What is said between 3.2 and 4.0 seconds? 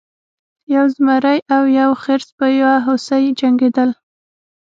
جنګیدل.